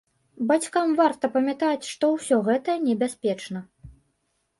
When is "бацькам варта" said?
0.51-1.29